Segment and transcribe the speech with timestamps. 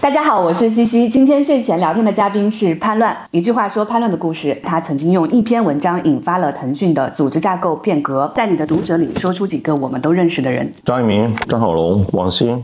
[0.00, 1.08] 大家好，我是西西。
[1.08, 3.16] 今天睡前聊天的嘉宾是潘乱。
[3.32, 8.32] 一句话说潘乱的故事，他曾经用一篇文章引发了腾讯的组织架构变革。
[8.36, 12.62] 在你的读者里说出几个我们都认识的人：张一鸣、张小龙、王兴。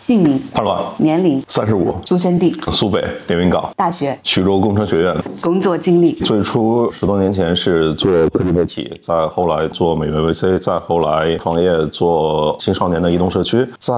[0.00, 6.14] 姓名、潘乱、年龄、三十五、出生地、苏北连云港、大学、徐州工程学院、工作经历。
[6.24, 13.94] 最初十多年前是做科技媒体，再后来做美元 VC，再后来创业做青少年的移动社区，在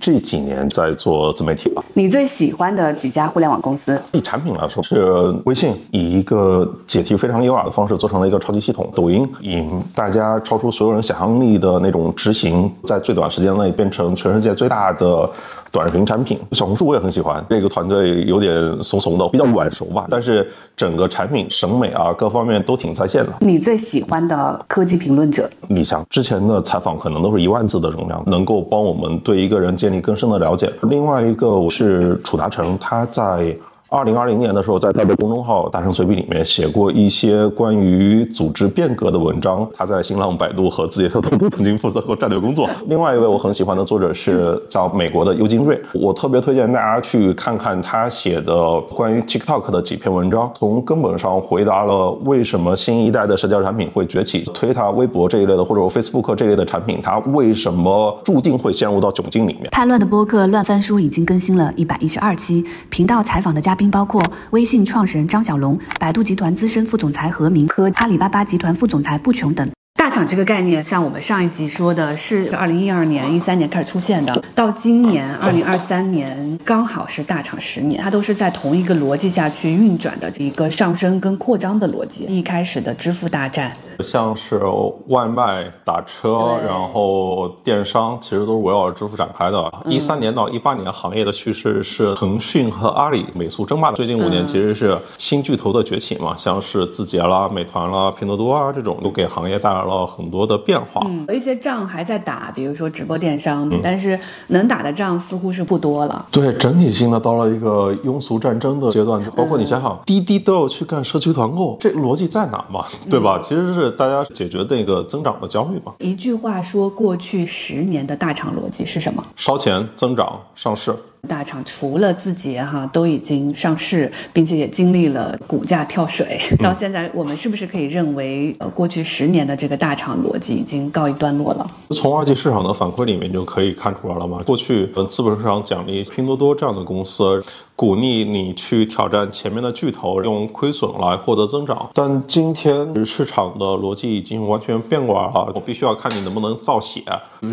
[0.00, 1.84] 这几年在做自媒体吧。
[1.92, 4.00] 你最喜欢的几家互联网公司？
[4.12, 9.62] 以产品来说，是微信以一个解题非常优雅的方式做成了一个超级系统；抖音以
[9.94, 15.28] 大家超出所有人想象力的那种执行，在最短时间内变成全世界最大的。
[15.70, 17.44] 短视频产品，小红书我也很喜欢。
[17.48, 20.46] 这个团队有点怂怂的，比较晚熟吧，但是
[20.76, 23.32] 整个产品审美啊，各方面都挺在线的。
[23.40, 25.48] 你最喜欢的科技评论者？
[25.68, 30.70] 李翔之前的采访可能都是一万字的容量，能够帮我们对一个人建立更深的了解。
[30.82, 33.56] 另外一个是楚达成，他在。
[33.92, 39.68] 二零二零年的时候，在他的公众号“大圣随笔”里面写过一些关于组织变革的文章。
[39.76, 42.66] 他在新浪、百度和字节跳动都曾经负责过战略工作。
[42.88, 59.68] 另外一位我很喜欢的作者是叫美国的尤金瑞，我特别推荐大家去看看他写的关于 TikTok 的几篇文章，从根本上回答了为什么新一代的社交产品会崛起，推他微博这一类的或者 Facebook 这一类的产品，它为什么注定会陷入到窘境里面。
[59.70, 63.81] 叛乱的播客乱翻书已经更新了一百一十二期，频道采访的嘉宾。
[63.82, 69.68] 并包括微信创始人张小龙、百度集团资深副总裁何明和阿里巴巴集团副总裁布琼等。
[69.96, 82.24] 大厂这个概念，像我们上一集说的，是二零一二年、一三年开始出现的，到今年二零二三年刚好是大厂十年，它都是在同一个逻辑下去运转的这一个上升跟扩张的逻辑。
[82.26, 83.72] 一开始的支付大战。
[84.00, 84.60] 像是
[85.08, 89.72] 外卖、打车，然后电商，其实都是围绕着支付展开的。
[89.84, 93.96] 一三年到一八年，行业的趋势是腾讯和阿里美苏争霸的。
[93.96, 101.02] 最近五年其实是新巨头的崛起嘛，像是字节啦、美团啦、拼多多啊这种，都给行业带来了很多的变化。
[101.06, 104.18] 嗯，有一些仗还在打，比如说直播电商，但是
[104.48, 106.26] 能打的仗似乎是不多了。
[106.30, 109.22] 对，整体性的到了一个庸俗战争的阶段。
[109.36, 112.84] 包括你想想，滴滴都要去干社区团购，这逻辑在哪嘛？
[113.10, 113.38] 对吧？
[113.42, 113.81] 其实是。
[113.90, 115.92] 大家解决那个增长的焦虑吧？
[115.98, 119.24] 一句话说，过去十年的大厂逻辑是什么？
[119.36, 120.94] 烧钱、增长、上市。
[121.28, 126.36] 大厂除了字节哈，都已经上市，并且也经历了股价跳水。
[126.58, 131.70] 到现在，我们是不是可以认为，呃，过去十年的这个大厂逻辑已经告一段落了？
[131.90, 134.42] 从二级市场的反馈里面就可以看出来了嘛。
[134.44, 137.40] 过去，嗯，资本市场奖励拼多多这样的公司，
[137.76, 141.88] 鼓励你去挑战前面的巨头，用亏损来获得增长。
[141.94, 147.00] 但今天市场的逻辑已经完全变过来了，我必须要看你能不能造血，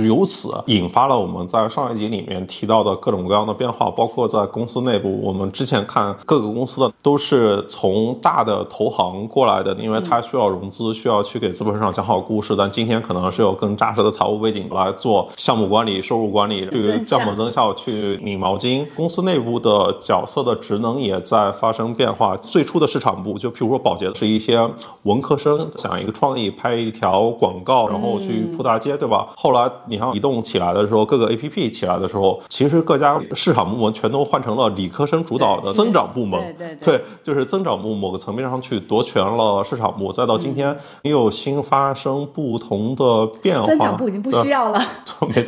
[0.08, 3.59] 由此引发了我们在上一集里面提到的各种各样的。
[3.60, 12.56] 变化包括在公司内部，我们之前看各个公司的都是从大的投行过来的，因为它需要融资，需要去给资本市场讲好故事。
[12.56, 18.86] 但今天可能是有更扎实的财务背景来做项目管理、收入管理，去降本增效，去拧毛巾。
[18.96, 22.38] 公司内部的角色的职能也在发生变化。
[22.38, 24.66] 最初的市场部，就譬如说保洁，是一些
[25.04, 29.28] 文科生想一个创意，拍一条广告，然后去铺大街，对吧？
[29.36, 44.80] 后来你看移动起来的时候，各个 APP 起来的时候，其实各家市市场部门全都换成了理科生主导的增长部门，对对对，就是增长部某个层面上去夺权了市场部，再到今天又新发生不同的变化，增长部已经不需要了，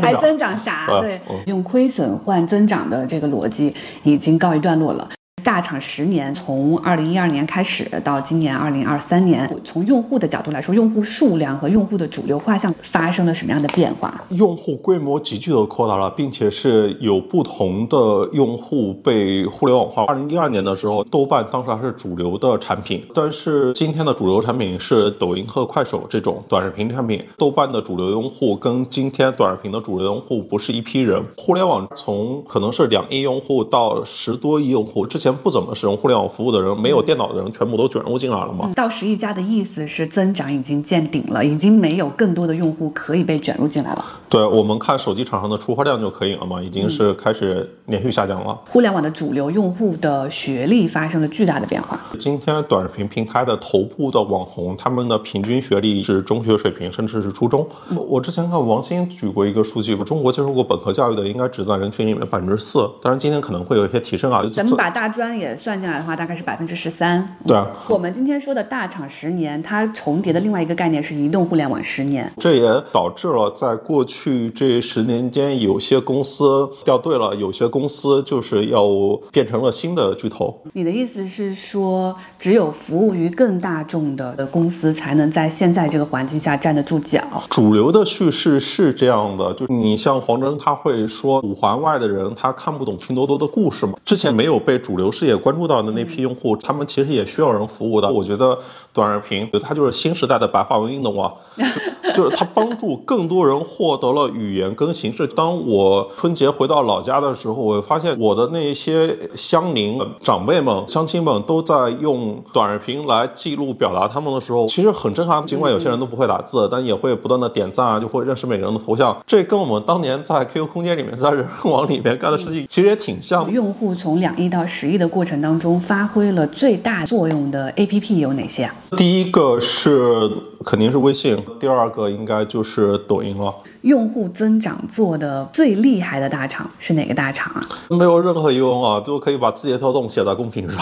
[0.01, 0.87] 还增长啥？
[0.99, 5.07] 对，用亏损换增长的这个逻辑已经告一段落了。
[5.43, 14.23] 大厂十年，从二零一二年开始到今年二零二三年，从用户的角度来说，用户数量和用户的主流画像发生了什么样的变化？
[14.29, 20.05] 用户规模急剧的扩大了，并且是有不同的用户被互联网化。
[20.05, 27.23] 二零一二年的时候，豆瓣当时还是主流的产品，但是今天的主流产品是抖音和快手这种短视频产品。
[27.37, 31.23] 豆瓣的主流用户跟今天短视频的主流用户不是一批人。
[31.37, 35.30] 互联网从可能是两亿用户到十多亿用户之前。
[35.35, 38.71] 不怎么使用互联网服务的人，没有电脑的人，全部都卷入进来了吗？
[38.75, 44.05] 到十亿加的意思是增长已经见顶了，已经没有更多的用户可以被卷入进来了。
[44.29, 48.57] 对我们看手机厂商的出货量就可以了嘛，已经是开始连续下降了。
[48.69, 51.99] 互联网的主流用户的学历发生了巨大的变化。
[52.17, 57.67] 今天短视频平台的头部的网红，他们的平均学历是中学水平，甚至是初中。
[58.07, 64.41] 我之前看王鑫举过一个数据，中国接受过本科教育的应该只占人群里面百分之四，当然今天可能会有一些提升啊。
[64.51, 67.37] 咱们把大专专也算进来的话，大概是百分之十三。
[67.45, 72.27] 对啊，我们今天说的大厂十年，它重叠的另外一个概念是移动互联网十年。
[72.39, 78.83] 这也导致了在过去这十年间，有些公司掉队了，有些公司就是要
[79.31, 80.59] 变成了新的巨头。
[80.73, 87.21] 你的意思是说，只有服务于更大众的公司，才能在现在这个环境下站得住脚？
[87.51, 93.93] 主流的叙事是这样的，就你像黄峥，他会说五环外的人他看不懂拼多多的故事嘛？
[94.03, 98.07] 之前没有被主流视野关注到的那批用户，他们其实也需要人服务的。
[98.07, 98.57] 我觉得
[98.93, 101.31] 短视频，它就是新时代的白话文运动啊，
[102.15, 105.27] 就是它帮助更多人获得了语言跟形式。
[105.27, 115.45] 当我春节回到老家的时候，我发现我的那些乡邻长辈们、乡亲们都在用短视频来记录表达他们的时候，其实很震撼。
[115.45, 119.15] 尽管有些人都不会打字，但也会不断的点赞啊，就会认识每个人的头像。
[119.27, 123.51] 这跟我们当年在 QQ 空间里面、在人人网里面干的事情其实也挺像。
[123.51, 128.75] 用户从两亿到十亿的过程当中，发挥了最大作用的 APP 有哪些啊？
[128.95, 130.29] 第一个是
[130.65, 133.53] 肯定是微信，第二个应该就是抖音了。
[133.81, 137.61] 用户增长做的最厉害的大厂是哪个大厂啊？
[137.89, 140.79] 没有任何疑问啊，就可以把字节跳动写在公屏上，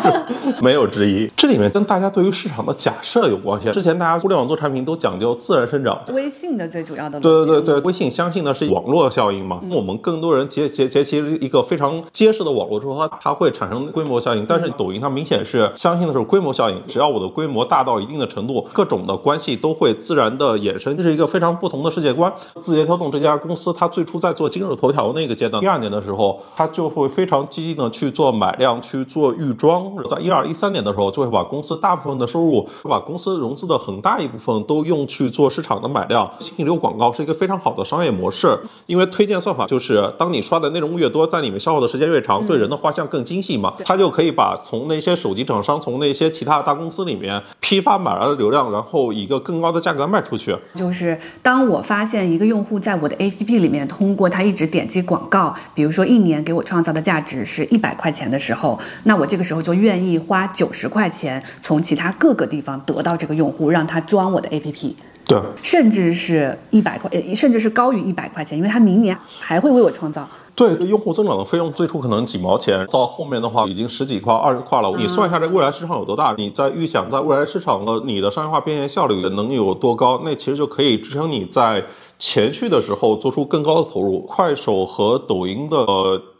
[0.60, 1.30] 没有之一。
[1.34, 3.70] 这里面跟大家对于市场的假设有关系。
[3.70, 9.60] 之前大家互联网做产品都讲究自然生长，微信的最主要的对对对对，微信相信的是网络效应嘛。
[9.70, 14.44] 我们更多人结结结起一个非常结实的网络之后，它它会产生规模效应。
[14.44, 22.32] 但是抖音它明显是相信的是规模效应，只要我的规模大到一定的程度，各种的关系都会自然的衍生，这是一个非常不同的世界观。
[22.60, 29.92] 字节跳动这家公司，它最初在做今日头条那个阶段，一二年的时候，它就会非常积极的去做买量，去做预装。
[30.08, 36.30] 在一二一三年的时候，就会把公司大部分的收入，把公司融资的很大一部分都用去做市场的买量。
[36.40, 50.56] 信息流广告是一个非常好的商业模式，因为推荐算法就是当你刷的内容越多，在里面消耗的时间越长，对人的画像更精细嘛，它就可以把从那些手机厂商，从那些其他大公司里面批发买来的流量，然后以一个更高的价格卖出去。
[50.74, 64.94] 就是当我发现一个用户在我的 APP 里面通过他一直点击广告，比如说一年给我创造的价值是一百块钱的时候，那我这个时候就愿意花九十块钱从其他各个地方得到这个用户，让他装我的 APP。
[65.28, 70.28] 对，甚至是一百块，呃，甚至是高于一百块钱，因为他明年还会为我创造。
[70.56, 74.90] 对，用户增长的费用最初可能几毛钱，到后面的话已经十几块、二十块了。
[74.96, 76.34] 你算一下这未来市场有多大？
[76.38, 80.22] 你在预想在未来市场的你的商业化变现效率能有多高？
[80.24, 81.84] 那其实就可以支撑你在
[82.18, 84.20] 前续的时候做出更高的投入。
[84.20, 85.76] 快手和抖音的。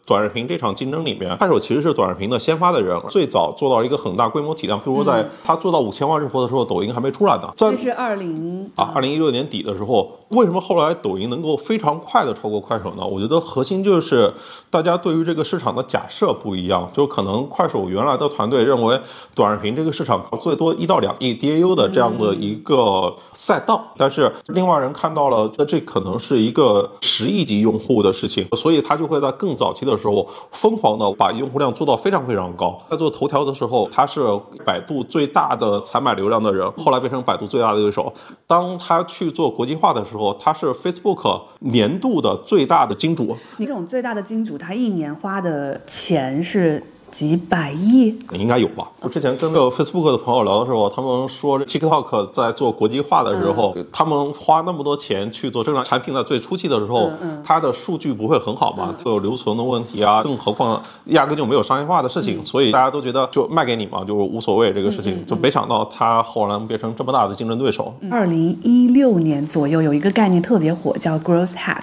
[0.06, 4.80] 短视频这场竞争里面，快手其实是短视频的先发的人，最早做到一个很大规模体量。
[4.80, 7.52] 譬如，在它做到五千万日活的时候，抖音还没出来呢。
[7.56, 13.04] 这是二零啊，二零一六年底的时候，为什么后来抖音能够非常快的超过快手呢？
[13.04, 14.32] 我觉得核心就是
[14.70, 18.96] 大家对于这个市场的假设不一样，就可能快手原来的团队认为
[19.34, 29.95] 短视频这个市场最多一到两亿 DAU 的这样的一个赛道，但是另外人看到了，那这可能是一个十亿级用户的事情，所以他就会在更早期的。
[29.96, 34.20] 时候疯狂的把用户量做到非常非常高，在做头条的时候，他是
[34.64, 38.12] 百度最大的采买流量的人，后来变成百度最大的对手。
[38.46, 43.36] 当他去做国际化的时候，他是 Facebook 年度的最大的金主。
[43.56, 46.82] 你这种最大的金主，他一年花的钱是？
[47.10, 48.86] 几百亿应该有吧？
[49.00, 57.10] 我之前跟个 Facebook 的朋友聊的时候，他们说 TikTok 在做国际化的时候，他们花那么多钱去做这款产品在最初期的时候，
[57.44, 67.94] 它的数据不会很好嘛，会有留存的问题啊，更何况压根就没有商业化的事情，所以大家都觉得就卖给你嘛，就是无所谓这个事情，就没想到它后来变成这么大的竞争对手。
[68.10, 71.82] 二零一六年左右有一个概念特别火，叫 Growth Hack。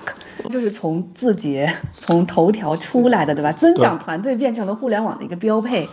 [0.50, 3.52] 就是从字节、从头条出来的，对吧？
[3.52, 5.88] 增长团队变成了互联网的一个标配。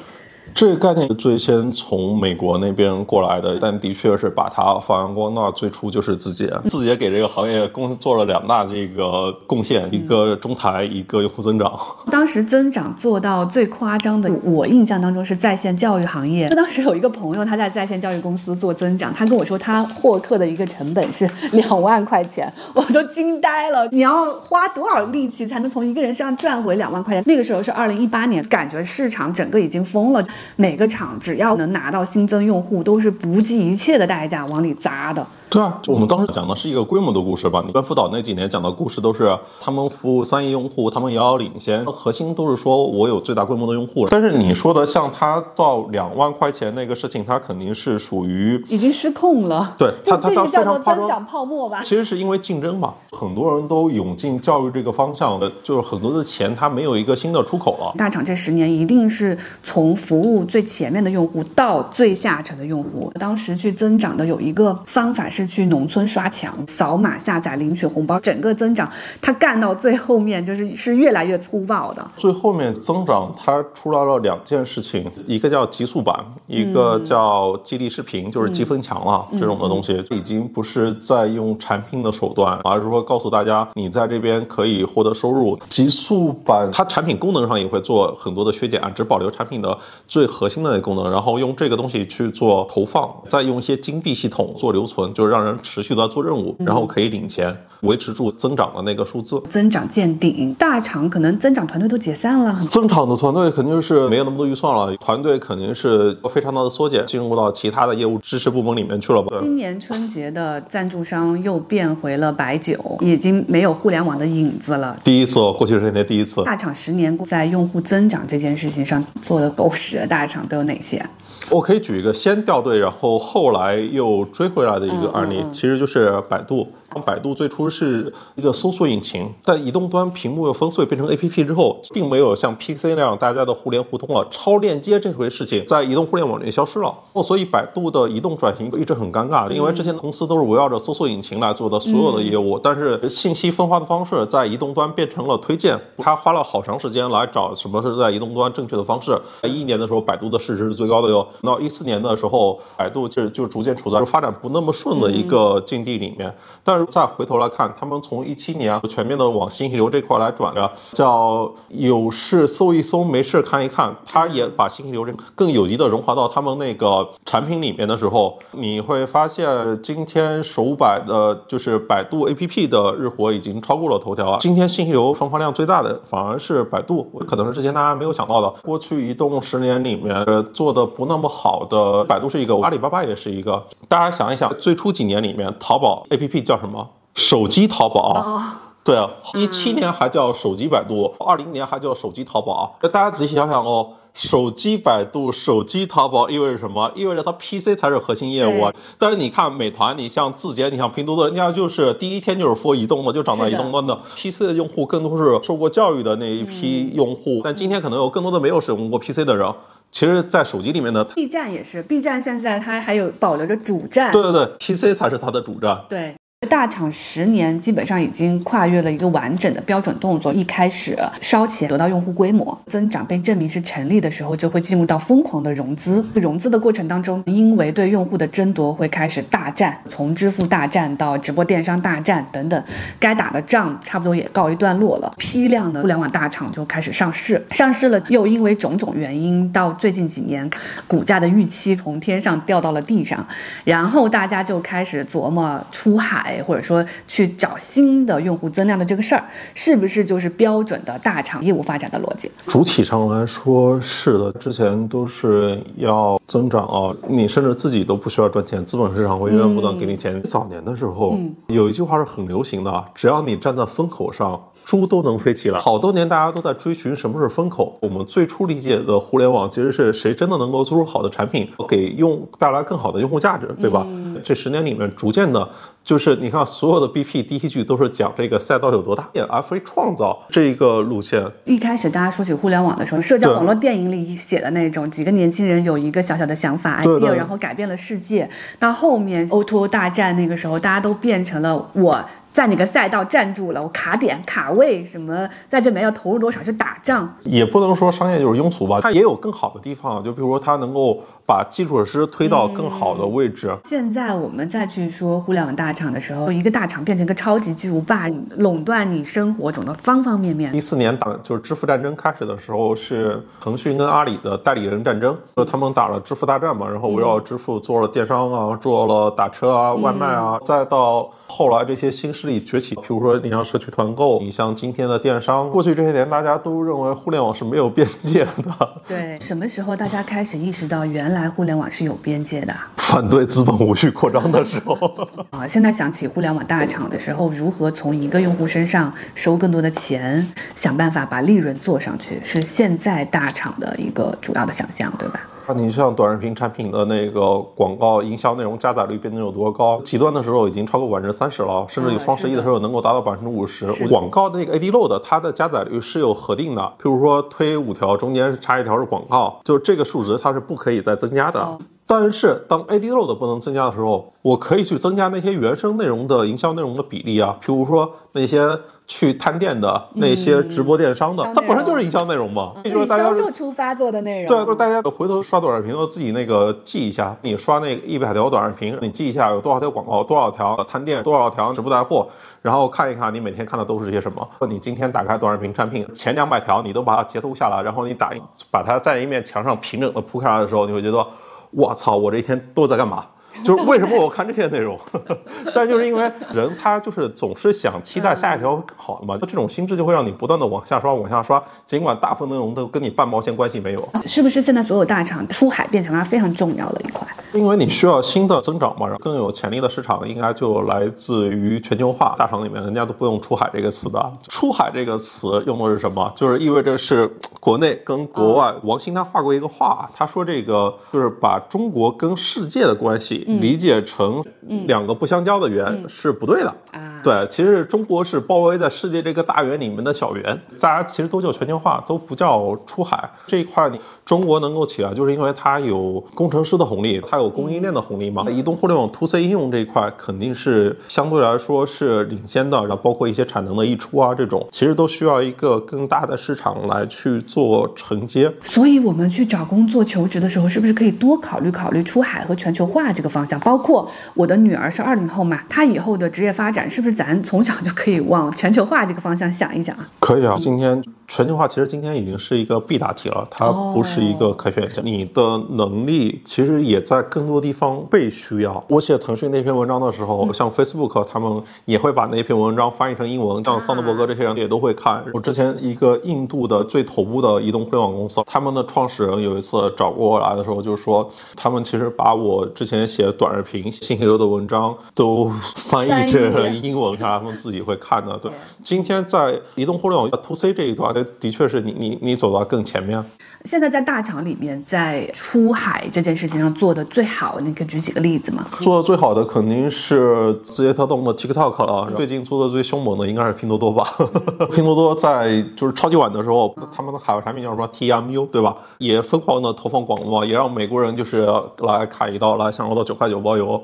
[0.55, 5.51] 这个概念最先从美国那边过来的，但的确是把它发扬光大。
[5.51, 11.79] 最初就是字节，字节给这个行业公司做了两大这个贡献，一个中台，一个用户增长。
[12.11, 16.49] 当时增长做到最夸张的，我印象当中是在线教育行业。
[16.49, 23.89] 当时有一个朋友他在在线教育公司做增长，他跟我说他获客的一个成本是 两万块钱，我都惊呆了。
[23.91, 27.25] 你要花多少力气才能从一个人身上赚回两万块钱？
[27.27, 30.25] 那个时候是二零一八年，感觉市场整个已经疯了。
[30.57, 35.27] 每个厂只要能拿到新增用户，都是不计一切的代价往里砸的。
[35.51, 37.61] 对啊，我们当时讲的是一个规模的故事吧。
[37.67, 44.07] 你跟辅导那几年讲的故事都是他们服务三亿用户，他们遥遥领先，核心都是说我有最大规模的用户。
[44.09, 49.75] 但是你说的像他到两万块钱那个事情，他肯定是属于已经失控了。
[49.77, 51.03] 对，就它它它这就叫做非常夸张。
[51.03, 51.83] 增长泡沫吧。
[51.83, 57.93] 其实是因为竞争嘛，很多人都涌进教育这个方向，的就是很多的钱它没有一个新的出口了。
[57.99, 63.13] 大厂这十年一定是从服务最前面的用户到最下沉的用户。
[63.19, 72.11] 当时去增长的有一个方法是去农村刷墙，扫码下载领取红包，整个增长它干到最后面就是是越来越粗暴的。
[72.17, 76.15] 最后面增长，它出来了两件事情，一个叫极速版，
[76.47, 85.59] 一个叫激励视频，就是积分墙了、这种的东西，已经不是在用产品的手段，而是说告诉大家你在这边可以获得收入。
[85.69, 99.41] 极速版它产品功能上也会做很多的削减，只保留产品的最核心的那个功能，然后用这个东西去做投放，再用一些金币系统做留存，就是让人持续的做任务，然后可以领钱，维持住增长的那个数字。
[99.49, 109.39] 增长见顶，大厂可能增长团队都解散了，增长的团队肯定是没有那么多预算了，团队肯定是非常大的缩减，进入到其他的业务支持部门里面去了吧？
[109.41, 114.97] 今年春节的赞助商又变回了白酒，已经没有互联网的影子了。
[115.05, 116.43] 第一次哦，过去十年第一次。
[116.43, 121.05] 大厂十年在用户增长这件事情上做的狗屎的大厂都有哪些？
[121.49, 126.71] 我可以举一个先掉队，然后后来又追回来的一个案例，其实就是百度。
[127.05, 136.93] 百度最初是一个搜索引擎，在移动端屏幕又粉碎变成 APP 之后，并没有像 PC 那样大家的互联互通了，超链接这回事情在移动互联网里消失了。
[137.13, 149.17] 哦，所以百度的移动转型一直很尴尬，因为之前的公司都是围绕着搜索引擎来做的所有的业务，但是信息分发的方式在移动端变成了推荐，他花了好长时间来找什么是在移动端正确的方式。
[149.45, 151.25] 一一年的时候，百度的市值是最高的哟。
[151.43, 156.80] 到一四年的时候，百度就就逐渐处在发展不那么顺的一个境地里面，但是。
[156.87, 163.95] 再回头来看，他们从一七年全面的往信息流这块来转的，叫有事搜一搜，没事看一看。
[164.07, 169.47] 他也把信息流这更有机的融合到他们那个产品里面的时候，你会发现
[169.83, 174.39] 今天首百的就是百度 APP 的日活已经超过了头条啊。
[174.41, 178.49] 今天信息流分发量最大的反而是百度，可能是之前大家没有想到的。
[178.63, 183.65] 过去移动十年里面做的不那么好的，百度是一个，阿里巴巴也是一个。
[183.89, 186.70] 大家想一想，最初几年里面，淘宝 APP 叫什么？
[187.15, 188.41] 手机淘宝，
[188.83, 192.77] 对啊，一七年还叫手机百度，二零年还叫手机淘宝。
[192.83, 196.91] 那大家仔细想想哦，手机百度、手机淘宝意味着什么？
[196.95, 198.73] 意味着它 PC 才是核心业务啊。
[198.97, 203.95] 但是你看美团，你像字节，你像拼多多，人家就是第一天就是 for 移动的，就长在移动端的。
[204.17, 209.47] PC 的用户更多是受过教育的那一批用户，但今天可能有更多的没有使用过 PC 的人。
[209.93, 216.15] 其实，在手机里面呢，B 站也是，B 站现在它还有保留着主站，对对对，PC 才是它的主站，对。
[216.49, 226.03] 大厂十年基本上已经跨越了一个完整的标准动作，一开始烧钱得到用户规模增长被证明是成立的时候，就会进入到疯狂的融资。
[226.15, 232.65] 融资的过程当中，因为对用户的争夺会开始大战，从支付大战到直播电商大战等等，
[232.99, 235.13] 该打的仗差不多也告一段落了。
[235.19, 240.49] 批量的互联网大厂就开始上市，上市了又因为种种原因，到最近几年
[240.89, 243.27] 股价的预期从天上掉到了地上，
[243.63, 246.30] 然后大家就开始琢磨出海。
[246.47, 252.31] 或者说去找新的用户增量的这个事儿，是不是就是标准的大厂业务发展的逻辑？
[252.47, 260.23] 主体上来说是的，之前都是要增长啊，你甚至自己都不需要赚钱，资本市场会源源不断给你钱。
[260.23, 261.17] 早年的时候，
[261.49, 265.59] 有一句话是很流行的，只要你站在风口上，猪都能飞起来。
[265.59, 267.79] 好多年大家都在追寻什么是风口。
[267.81, 273.87] 我们最初理解的互联网，其实是谁真的能够做出好的产品，给用带来更好的用户价值，对吧？
[274.23, 275.49] 这十年里面，逐渐的，
[275.83, 281.25] 就是你看所有的 BP 第一句都是讲这个赛道有多大，而非创造这一个路线。
[281.45, 288.29] 一开始大家说起互联网的时候，社交网络电影里写的那种几个年轻人有一个小小的想法 idea，然后改变了世界。
[288.59, 292.05] 到后面 O2O 大战那个时候，大家都变成了我。
[292.41, 297.07] 在哪个赛道站住了，我卡点卡位什么，在这边要投入多少去打仗？
[297.23, 303.55] 也不能说商业就是庸俗吧，它也有更好的地方，就比如说它能够把基础设施推到更好的位置。
[303.65, 310.55] 现在我们再去说互联网大厂的时候，一个大厂变成一个超级巨无霸，垄断你生活中的方方面面。
[310.55, 322.30] 一四年打就是支付战争开始的时候，是腾讯跟阿里的代理人战争，就他们打了支付大战嘛，然后围绕支付做了电商啊，做了打车啊、外卖啊，再到后来这些新势力。
[322.31, 322.75] 里崛起。
[322.77, 328.83] 比如说，你像社区团购，你像今天的电商，过去这些年大家都认为互联网是没有边界的。
[328.89, 332.55] 对，什么时候大家开始意识到原来互联网是有边界的？
[332.77, 334.75] 反对资本无序扩张的时候。
[335.31, 345.21] 啊，现在想起互联网大厂的时候，如何从一个用户身上收更多的钱，想办法把利润做上去，是现在大厂的一个主要的想象，对吧？
[345.53, 349.81] 你像短视频产品的那个广告营销内容加载率变得有多高？
[349.83, 353.67] 极端的时候已经超过百分之三十了，甚至有双十一的时候能够达到百分之五十。
[353.89, 361.59] 广告的那个 AD load 它的加载率是有核定的，譬如说推五条，中间插一条是广告，就是这个数值它是不可以再增加的。
[361.87, 368.59] 但是当 AD load 不能增加的时候，我可以去增加那些原生内容的营销内容的比例啊，譬如说那些。
[368.91, 374.27] 去探店的那些直播电商的，它本身就是营销内容嘛，以销售出发做的内容。
[374.27, 382.09] 对，就是大家回头刷短视频都自己那个记一下，你刷那一百条短视频，你记一下有多少条广告，多少条探店，多少条直播带货，
[382.43, 384.29] 然后看一看你每天看的都是些什么。
[384.49, 388.11] 你今天打开短视频产品前两百条，你都把它截图下来，然后你打
[388.51, 391.07] 把它在一面墙上平整的铺开来的时候，你会觉得，
[391.53, 393.07] 我操，我这一天都在干嘛？
[393.45, 394.79] 就是为什么我看这些内容，
[395.55, 403.89] 但就是因为人他就是总是想期待下一条好的嘛，那这种心智就会让你不断的往下刷，往下刷，尽管大部分内容都跟你半毛钱关系没有。
[404.05, 407.07] 是不是现在所有大厂出海变成了非常重要的一块？
[407.33, 412.15] 因为你需要新的增长嘛，然后更有潜力的市场应该就来自于全球化。
[412.19, 416.13] 大厂里面人家都不用出海这个词的，出海这个词用的是什么？
[416.17, 417.09] 就是意味着是
[417.39, 418.53] 国内跟国外。
[418.65, 423.20] 王兴他画过一个画，他说这个就是把中国跟世界的关系。
[423.27, 424.23] 理解成
[424.67, 426.55] 两个不相交的圆是不对的。
[426.73, 427.00] 啊。
[427.03, 433.69] 对，其实中国是包围在世界这个大圆里面的小圆，大家其实都叫全球化，都不叫出海这一块。
[433.71, 438.25] 你中国能够起来，就是因为它有工程师的红利，它有供应链的红利嘛。
[438.31, 448.33] 移动互联网 to C 应用这一块肯定是相对来说是领先的，然后包括一些产能的溢出啊，这种其实都需要一个更大的市场来去做承接。
[448.43, 453.39] 所以我们去找工作求职的时候，是不是可以多考虑考虑出海和全球化这个方向？
[453.41, 459.89] 包括我的女儿是二零后嘛，她以后的职业发展是不是咱从小就可以往全球化这个方向想一想啊？
[460.01, 460.83] 可以啊，今天。
[461.11, 464.83] 全球化其实今天已经是一个必答题了，它不是一个可选项。
[464.87, 468.65] 你的能力其实也在更多地方被需要。
[468.69, 475.05] 我写腾讯那篇文章的时候，像 Facebook 他们也会把那篇文章翻译成英文，像桑德伯格这些人也都会看。
[475.13, 488.17] 我之前一个印度的最头部的移动互联网公司，他们的创始人有一次找过我来的时候，就说他们其实把我之前写短视频、信息流的文章都翻译成英文，让他们自己会看的。
[488.19, 488.31] 对，
[488.63, 491.00] 今天在移动互联网 To C 这一段。
[491.19, 493.03] 的确是你你你走到更前面。
[493.47, 498.45] 现在在大厂里面，在出海这件事情上做的最好，你可以举几个例子吗？
[498.61, 501.91] 做的最好的肯定是字节跳动的 TikTok 了。
[501.97, 503.85] 最近做的最凶猛的应该是拼多多吧？
[504.53, 508.55] 拼多多在就是超级晚的时候，他们的海外产品叫什么 TMU 对吧？
[508.77, 511.27] 也疯狂的投放广告，也让美国人就是
[511.61, 513.59] 来砍一刀，来享受到九块九包邮。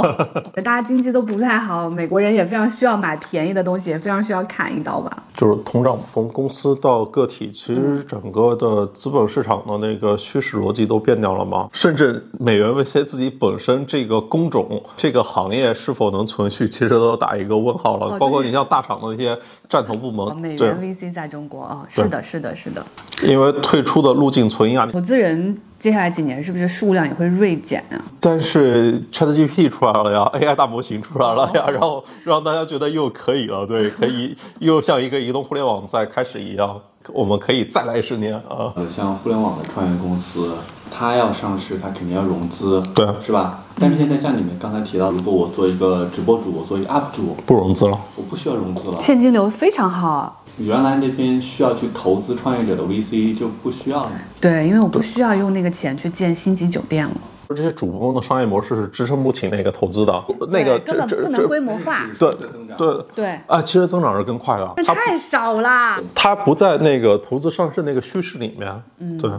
[0.64, 5.24] 大家经济都不太好，美国人也非常需要买便宜的东西，也非常需要砍一刀吧？
[5.36, 11.68] 就是通胀，从公司到个体，其实整个的资资本市场的那个趋势逻辑都变掉了吗？
[11.72, 18.16] 甚至美元 VC 自己本身这个工种、这个行业是否能存续，其实都打一个问号了。
[18.18, 19.36] 包括你像大厂的那些
[19.68, 22.86] 战投部门，美元 VC 在中国啊，是的，是的，是的。
[23.24, 24.86] 因为退出的路径存疑啊。
[24.86, 27.96] 投资人接下来几年是不是数量也会锐减啊？
[28.20, 36.78] 但是 ChatGPT 出来了呀，AI 大模型出来了呀，然后让大家觉得又可以了，对，可以 又像一个移动互联网在开始一样。
[37.14, 38.76] 我们可以再来十年啊！
[38.76, 40.52] 呃，像互联网的创业公司，
[40.92, 43.64] 它要上市，它肯定要融资，对，是吧？
[43.80, 50.39] 但是现在像你们刚才提到，如果我做一个直播主，我做一个 UP 主，不融资了，我不需要融资了，现金流非常好。
[50.60, 54.12] 原来那边需要去投资创业者的 VC 就不需要了。
[54.40, 57.14] 对，因为我不需要用那个钱去建星级酒店了。
[57.48, 62.06] 这些主播的商业模式是支撑不起那个投资的，那个根本不能规模化。
[62.18, 62.32] 对
[62.78, 66.00] 对对啊，其实增长是更快的，那太少了。
[66.14, 68.82] 它不在那个投资上市那个趋势里面。
[68.98, 69.30] 嗯，对。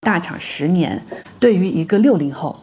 [0.00, 1.04] 大厂十年，
[1.38, 2.56] 对于一个六零后，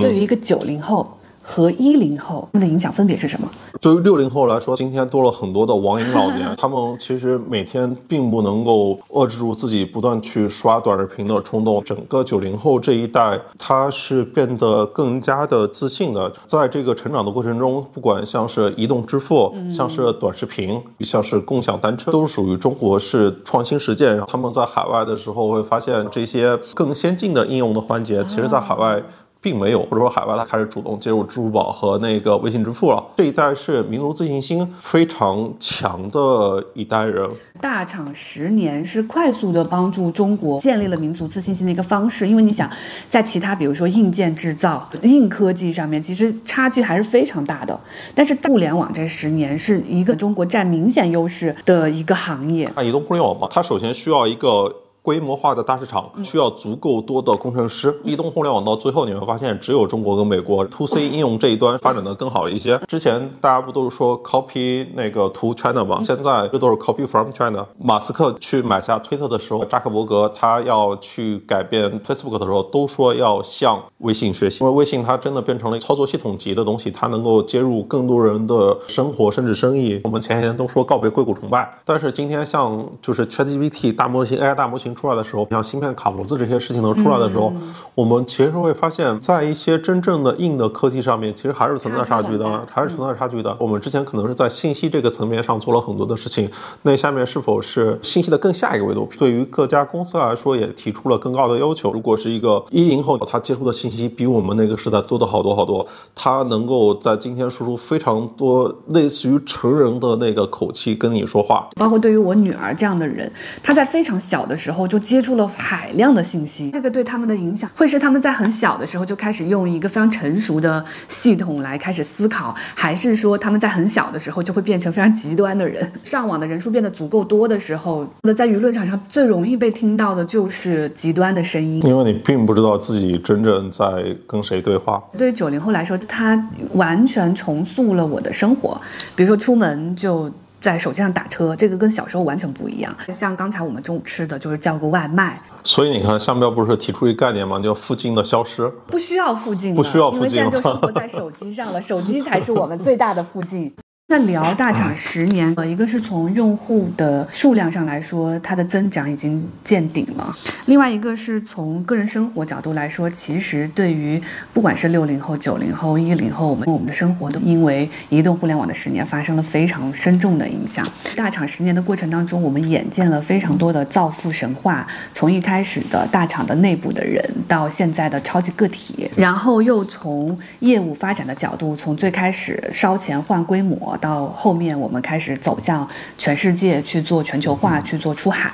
[0.00, 1.13] 对于一个九零后。
[1.46, 3.46] 和一零后他们的影响分别是什么？
[3.78, 11.84] 对于六零后来说，今天多了很多的网瘾老年， 他们其实每天并不能够遏制住自己不断去刷短视频的冲动。
[11.84, 16.32] 整个九零后这一代，他是变得更加的自信的。
[16.46, 24.18] 在这个成长的过程中，不管像是移动支付，像是短视频，像是共享单车，都是属于中国式创新实践。
[24.26, 29.02] 他们在海外的时候会发现，这些更先进的应用的环节，其实在海外。
[29.44, 33.04] 并没有，或者说海外它开始主动接入支付宝和那个微信支付了。
[33.18, 37.28] 这一代是民族自信心非常强的一代人。
[37.60, 42.70] 大厂十年是快速的帮助中国建立了民族自信心的一个方式，因为你想，
[43.10, 47.78] 在其他比如说硬件制造、硬科技上面，其实差距还是非常大的。
[48.14, 52.72] 但是互联网这十年是一个中国占明显优势的一个行业。
[52.74, 54.74] 那移动互联网嘛，它首先需要一个。
[55.04, 57.94] 规模化的大市场需要足够多的工程师。
[58.04, 62.80] 移动互联网到最后你会发现，只有中国跟美国 to C 应用这一端发展的更好一些。
[62.88, 66.00] 之前大家不都是说 copy 那个 to China 吗？
[66.02, 67.66] 现在这都是 copy from China。
[67.78, 80.00] 马斯克去买下推特的时候，扎克伯格他要去改变 Facebook 的时候，都说要向微信学习，因为微信它真的变成了操作系统级的东西，它能够接入更多人的生活甚至生意。
[80.04, 84.93] 我们前些年都说告别硅谷崇拜，但是今天像就是 ChatGPT 大模型 AI 大模型。
[84.94, 87.52] 出来的时候，像芯片卡脖子这些事情都出来的时候，
[87.94, 93.56] 我们其实会发现，在一些真正的硬的科技上面，其实还是存在差距的，还是存在差距的。
[93.58, 96.50] 我们之前可能是在信息这个层面上做了很多的事情，
[96.82, 99.08] 那下面是否是信息的更下一个维度？
[99.18, 101.92] 对于各家公司来说，也提出了更高的要求。
[101.92, 111.68] 如果是一个一零后，他接触的信息比我们那个时代多的好多好多，他能够在今天输出非常多类似于成人的那个口气跟你说话。
[111.76, 113.30] 包括对于我女儿这样的人，
[113.62, 114.83] 她在非常小的时候。
[114.86, 125.90] 就接触了海量的信息，这个对他们的影响会是他们在很小的时候就开始用一个非常成熟的系统来开始思考，还是说他们在很小的时候就会变成非常极端的人？
[126.02, 135.02] 上网的人数变得足够多的时候，那在舆论场上最容易被听到的就是极端的声音，因为你并不知道自己真正在跟谁对话。
[135.16, 138.80] 对于九零后来说，他完全重塑了我的生活，
[139.16, 140.30] 比如说出门就。
[140.64, 142.94] 在手机上打车，这个跟小时候完全不一样。
[143.08, 145.38] 像刚才我们中午吃的就是叫个外卖。
[145.62, 147.60] 所以你看，商标不是提出一个概念吗？
[147.60, 153.70] 叫附近的消失，不需要附近，不需要附近，因为现在就生活在手机上了，手机才是我们最大的附近。
[154.06, 160.30] 那聊大厂十年，呃，一个是从用户的数量上来说，它的增长已经见顶了；
[160.66, 170.86] 另外一个是从个人生活角度来说，其实对于不管是六零后、九零后、一零后，我们我们的生活都因为移动互联网的十年发生了非常深重的影响。
[171.16, 183.93] 大厂十年的过程当中，我们眼见了非常多的造富神话，从一开始的大厂的内部的人，到现在的超级个体，然后又从业务发展的角度，从最开始烧钱换规模。
[183.96, 188.52] 到后面，我们开始走向全世界去做全球化，去做出海，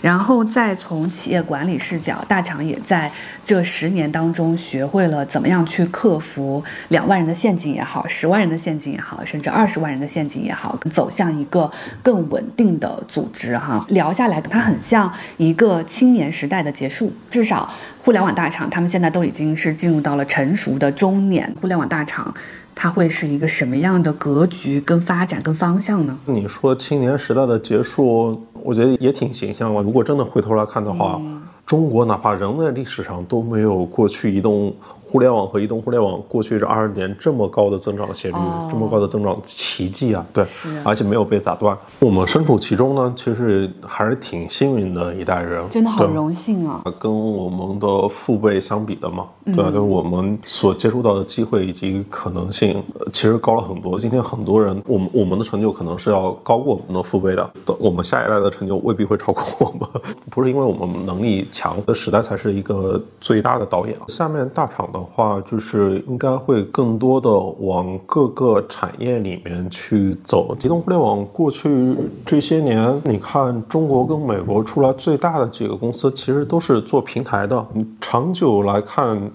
[0.00, 3.10] 然后再从企业管理视角，大厂也在
[3.44, 11.70] 这十年当中学会了怎么样去克服两万人的陷阱也好，十万人的陷阱也好，甚至二十万人的陷阱也好，走向一个
[12.02, 13.56] 更稳定的组织。
[13.56, 17.72] 哈，聊下来，它很像一个青年时代的结束，至少
[18.04, 22.34] 互联网大厂他们现在都已经是进入到了成熟的中年，互联网大厂。
[22.74, 26.18] 它会是一个什么样的格局、跟发展、跟方向呢？
[26.26, 29.82] 你说青年时代的结束，我觉得也挺形象的。
[29.82, 31.20] 如果真的回头来看的话，
[31.64, 34.74] 中国哪怕人类历史上都没有过去移动。
[35.14, 38.36] 互联网和移动互联网过去这二十年这么高的增长斜率，
[38.68, 40.26] 这么高的增长奇迹啊！
[40.32, 40.44] 对，
[40.82, 41.78] 而且没有被打断。
[42.00, 46.82] 我们身处其中呢，其实还是挺幸运的一代人，真的好荣幸啊！
[46.98, 53.96] 跟我们的父辈相比的嘛，对啊，就是我们所接触到的机会以及可能性，其实高了很多。
[53.96, 57.48] 今天很多人，我们我们的成就可能是要高过我们的父辈的，
[57.78, 59.88] 我们下一代的成就未必会超过我们。
[60.28, 63.96] 不是因为我们能力强，的时代才是一个最大的导演。
[64.08, 65.03] 下面大厂的。
[65.04, 70.56] 话就是应该会更多的往各个产业里面去走。
[70.62, 77.66] 移动互联网过去这些年，你看中国跟美国出来最大的几个公司，其实都是做平台的。
[77.72, 79.30] 你长久来看。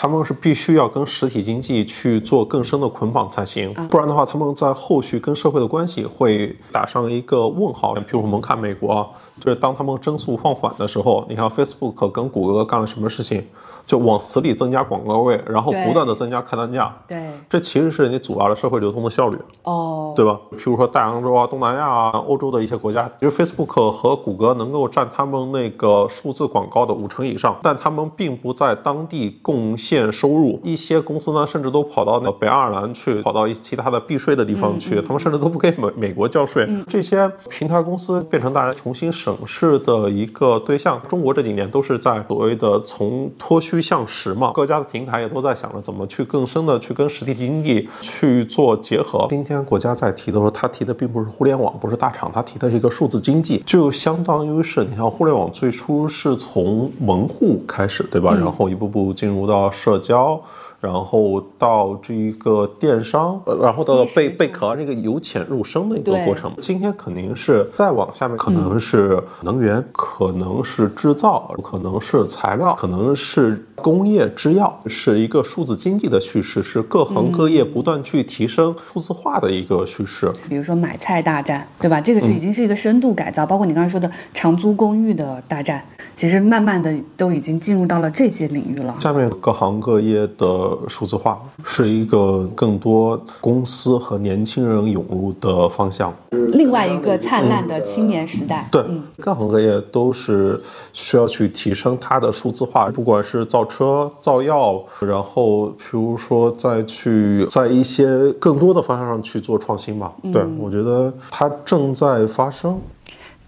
[0.00, 7.94] 他们是必须要跟实体经济去做更深的捆绑才行，不然的话，他们在后续跟社会的关系会打上一个问号。
[7.94, 9.04] 比如我们看美国，
[9.40, 13.44] 就是当他们增速放缓的时候，你看 Facebook 跟谷歌干了什么事情，
[13.84, 16.96] 就往死里增加广告位，然后不断的增加客单价。
[17.08, 19.36] 对，这其实是你阻碍了社会流通的效率。
[19.64, 20.38] 哦，对吧？
[20.52, 29.87] 譬如说大洋洲啊、东南亚啊、欧洲的一些国家，其实 Facebook 和谷歌能够占他们那个数字广告的五成以上，但他们并不在当地贡献。
[29.88, 36.68] 现收入，一些公司呢，甚至都跑到那北爱尔兰去，跑到一其他的避税的地方去，他们甚至都不给美美国交税。
[36.86, 41.00] 这些平台公司变成大家重新审视的一个对象。
[41.08, 49.26] 中国这几年都是在所谓的从脱虚向实嘛，各家的平台也都在想着怎么去更深的去跟实体经济去做结合。
[49.30, 58.34] 今天国家在提的时候，他提的并不是互联网，不是大厂，他提的是一个数字经济，就相当于是你像互联网最初是从门户开始，对吧？
[58.34, 59.70] 然后一步步进入到。
[59.78, 60.42] 社交。
[60.80, 66.52] 然后到这一个电商，然后到贝贝壳这个由浅入深的一个过程。
[66.60, 80.32] 今天肯定是再往下面，可能是能源，可能是制造，可能是材料，可能是工业制药，是一个数字经济的叙事，是各行各业不断去提升数字化的一个叙事。
[80.48, 82.00] 比如说买菜大战，对吧？
[82.00, 88.94] 这个是已经是一个深度改造，包括你刚才说的长租公寓的大战，其实慢慢的都已经进入到了这些领域了。
[89.00, 90.67] 下面各行各业的。
[90.88, 98.68] 数字化是一个更多公司和年轻人涌入的方向，另外一个灿烂的青年时代。
[98.70, 98.82] 对，
[99.18, 100.60] 各行各业都是
[100.92, 110.12] 需要去提升它的数字化，不管是造车、造药，然后比如说再去在一些更多的方向上去做创新吧。
[110.32, 112.78] 对，我觉得它正在发生。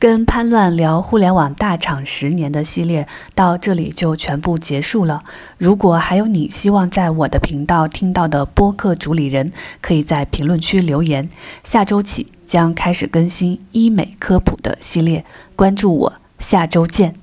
[0.00, 5.22] 跟潘乱聊互联网大厂十年的系列到这里就全部结束了。
[5.58, 11.28] 如果还有你希望在我的频道听到的播客主理人，可以在评论区留言。
[11.62, 15.22] 下周起将开始更新医美科普的系列，
[15.54, 17.19] 关注我，下周见。